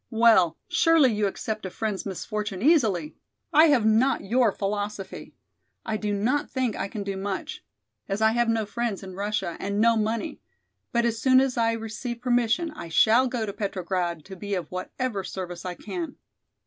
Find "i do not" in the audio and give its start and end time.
5.85-6.49